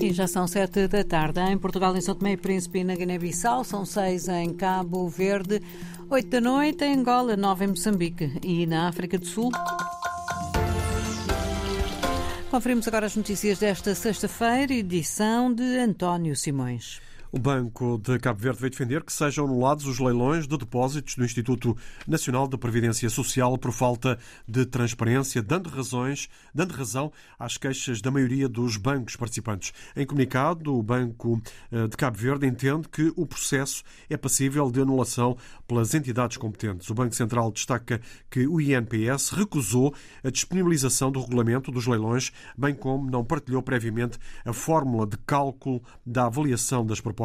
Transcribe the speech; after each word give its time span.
E 0.00 0.12
já 0.12 0.28
são 0.28 0.46
sete 0.46 0.86
da 0.86 1.02
tarde 1.02 1.40
em 1.40 1.58
Portugal, 1.58 1.96
em 1.96 2.00
São 2.00 2.14
Tomé 2.14 2.32
e 2.32 2.36
Príncipe 2.36 2.78
e 2.78 2.84
na 2.84 2.94
Guiné-Bissau. 2.94 3.64
São 3.64 3.84
seis 3.84 4.28
em 4.28 4.54
Cabo 4.54 5.08
Verde, 5.08 5.60
oito 6.08 6.30
da 6.30 6.40
noite 6.40 6.84
em 6.84 6.94
Angola, 6.94 7.36
nove 7.36 7.64
em 7.64 7.68
Moçambique 7.68 8.38
e 8.42 8.64
na 8.64 8.88
África 8.88 9.18
do 9.18 9.26
Sul. 9.26 9.50
Conferimos 12.48 12.86
agora 12.86 13.06
as 13.06 13.16
notícias 13.16 13.58
desta 13.58 13.94
sexta-feira, 13.94 14.72
edição 14.72 15.52
de 15.52 15.78
António 15.78 16.36
Simões. 16.36 17.00
O 17.30 17.38
Banco 17.38 17.98
de 17.98 18.18
Cabo 18.18 18.40
Verde 18.40 18.58
veio 18.58 18.70
defender 18.70 19.04
que 19.04 19.12
sejam 19.12 19.44
anulados 19.44 19.84
os 19.84 19.98
leilões 19.98 20.48
de 20.48 20.56
depósitos 20.56 21.14
do 21.14 21.26
Instituto 21.26 21.76
Nacional 22.06 22.48
da 22.48 22.56
Previdência 22.56 23.10
Social 23.10 23.58
por 23.58 23.70
falta 23.70 24.18
de 24.48 24.64
transparência, 24.64 25.42
dando, 25.42 25.68
razões, 25.68 26.30
dando 26.54 26.72
razão 26.72 27.12
às 27.38 27.58
queixas 27.58 28.00
da 28.00 28.10
maioria 28.10 28.48
dos 28.48 28.78
bancos 28.78 29.14
participantes. 29.14 29.74
Em 29.94 30.06
comunicado, 30.06 30.74
o 30.74 30.82
Banco 30.82 31.38
eh, 31.70 31.86
de 31.86 31.98
Cabo 31.98 32.16
Verde 32.16 32.46
entende 32.46 32.88
que 32.88 33.12
o 33.14 33.26
processo 33.26 33.84
é 34.08 34.16
passível 34.16 34.70
de 34.70 34.80
anulação 34.80 35.36
pelas 35.66 35.92
entidades 35.92 36.38
competentes. 36.38 36.88
O 36.88 36.94
Banco 36.94 37.14
Central 37.14 37.52
destaca 37.52 38.00
que 38.30 38.46
o 38.46 38.58
INPS 38.58 39.32
recusou 39.32 39.94
a 40.24 40.30
disponibilização 40.30 41.12
do 41.12 41.20
regulamento 41.20 41.70
dos 41.70 41.86
leilões, 41.86 42.32
bem 42.56 42.74
como 42.74 43.10
não 43.10 43.22
partilhou 43.22 43.62
previamente 43.62 44.18
a 44.46 44.54
fórmula 44.54 45.06
de 45.06 45.18
cálculo 45.18 45.82
da 46.06 46.24
avaliação 46.24 46.86
das 46.86 47.02
propostas 47.02 47.17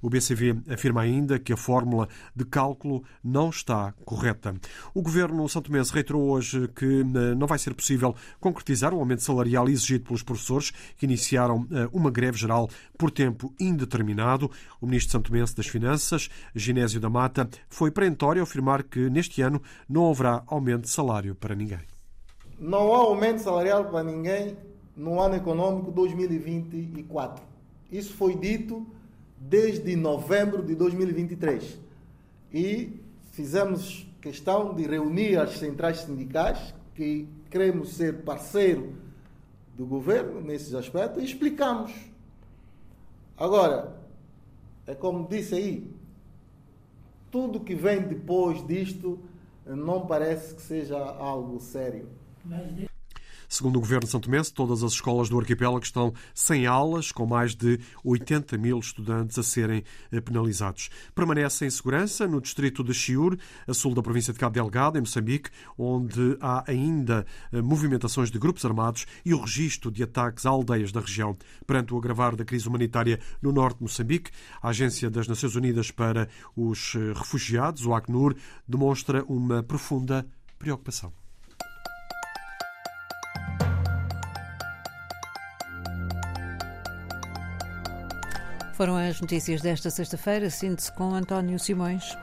O 0.00 0.08
BCV 0.08 0.56
afirma 0.72 1.02
ainda 1.02 1.38
que 1.38 1.52
a 1.52 1.56
fórmula 1.56 2.08
de 2.34 2.44
cálculo 2.44 3.02
não 3.22 3.50
está 3.50 3.92
correta. 4.04 4.54
O 4.94 5.02
governo 5.02 5.46
Tomé 5.48 5.82
reiterou 5.92 6.30
hoje 6.30 6.68
que 6.68 7.00
eh, 7.00 7.34
não 7.34 7.46
vai 7.46 7.58
ser 7.58 7.74
possível 7.74 8.14
concretizar 8.40 8.94
o 8.94 8.98
aumento 8.98 9.22
salarial 9.22 9.68
exigido 9.68 10.04
pelos 10.04 10.22
professores 10.22 10.70
que 10.96 11.06
iniciaram 11.06 11.66
eh, 11.70 11.88
uma 11.92 12.10
greve 12.10 12.38
geral 12.38 12.68
por 12.96 13.10
tempo 13.10 13.52
indeterminado. 13.60 14.50
O 14.80 14.86
ministro 14.86 15.20
Tomé 15.20 15.40
das 15.40 15.66
Finanças, 15.66 16.30
Ginésio 16.54 17.00
da 17.00 17.10
Mata, 17.10 17.48
foi 17.68 17.90
perentório 17.90 18.42
afirmar 18.42 18.82
que 18.82 19.10
neste 19.10 19.42
ano 19.42 19.60
não 19.88 20.10
haverá 20.10 20.42
aumento 20.46 20.82
de 20.82 20.90
salário 20.90 21.34
para 21.34 21.54
ninguém. 21.54 21.80
Não 22.58 22.92
há 22.92 22.98
aumento 22.98 23.40
salarial 23.40 23.84
para 23.84 24.02
ninguém 24.02 24.56
no 24.96 25.20
ano 25.20 25.36
econômico 25.36 25.92
2024. 25.92 27.44
Isso 27.90 28.12
foi 28.14 28.34
dito 28.34 28.86
desde 29.40 29.94
novembro 29.96 30.62
de 30.62 30.74
2023. 30.74 31.78
E 32.52 33.00
fizemos 33.32 34.06
questão 34.20 34.74
de 34.74 34.84
reunir 34.84 35.36
as 35.36 35.58
centrais 35.58 35.98
sindicais, 35.98 36.74
que 36.94 37.28
queremos 37.50 37.94
ser 37.94 38.22
parceiro 38.22 38.94
do 39.76 39.86
governo 39.86 40.40
nesses 40.40 40.74
aspectos, 40.74 41.22
e 41.22 41.26
explicamos. 41.26 41.92
Agora, 43.36 43.96
é 44.86 44.94
como 44.94 45.28
disse 45.28 45.54
aí, 45.54 45.90
tudo 47.30 47.60
que 47.60 47.74
vem 47.74 48.00
depois 48.00 48.66
disto 48.66 49.18
não 49.64 50.06
parece 50.06 50.54
que 50.54 50.62
seja 50.62 50.98
algo 50.98 51.60
sério. 51.60 52.08
Segundo 53.48 53.76
o 53.76 53.80
Governo 53.80 54.04
de 54.04 54.10
São 54.10 54.20
Tomé, 54.20 54.42
todas 54.54 54.84
as 54.84 54.92
escolas 54.92 55.30
do 55.30 55.38
arquipélago 55.38 55.82
estão 55.82 56.12
sem 56.34 56.66
aulas, 56.66 57.10
com 57.10 57.24
mais 57.24 57.54
de 57.54 57.80
80 58.04 58.58
mil 58.58 58.78
estudantes 58.78 59.38
a 59.38 59.42
serem 59.42 59.82
eh, 60.12 60.20
penalizados. 60.20 60.90
Permanece 61.14 61.64
em 61.64 61.70
segurança 61.70 62.28
no 62.28 62.42
distrito 62.42 62.84
de 62.84 62.92
Chiur, 62.92 63.38
a 63.66 63.72
sul 63.72 63.94
da 63.94 64.02
província 64.02 64.34
de 64.34 64.38
Cabo 64.38 64.52
Delgado, 64.52 64.98
em 64.98 65.00
Moçambique, 65.00 65.48
onde 65.78 66.36
há 66.42 66.62
ainda 66.70 67.24
eh, 67.50 67.62
movimentações 67.62 68.30
de 68.30 68.38
grupos 68.38 68.66
armados 68.66 69.06
e 69.24 69.32
o 69.32 69.40
registro 69.40 69.90
de 69.90 70.02
ataques 70.02 70.44
a 70.44 70.50
aldeias 70.50 70.92
da 70.92 71.00
região. 71.00 71.34
Perante 71.66 71.94
o 71.94 71.98
agravar 71.98 72.36
da 72.36 72.44
crise 72.44 72.68
humanitária 72.68 73.18
no 73.40 73.50
norte 73.50 73.78
de 73.78 73.84
Moçambique, 73.84 74.30
a 74.60 74.68
Agência 74.68 75.08
das 75.08 75.26
Nações 75.26 75.56
Unidas 75.56 75.90
para 75.90 76.28
os 76.54 76.94
eh, 76.94 77.14
Refugiados, 77.14 77.86
o 77.86 77.94
Acnur, 77.94 78.36
demonstra 78.68 79.24
uma 79.24 79.62
profunda 79.62 80.26
preocupação. 80.58 81.27
Foram 88.78 88.96
as 88.96 89.20
notícias 89.20 89.60
desta 89.60 89.90
sexta-feira. 89.90 90.48
Sinto-se 90.48 90.92
com 90.92 91.12
António 91.12 91.58
Simões. 91.58 92.16